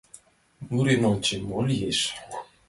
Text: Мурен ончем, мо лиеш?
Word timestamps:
Мурен 0.69 1.01
ончем, 1.11 1.41
мо 1.49 1.59
лиеш? 1.67 1.99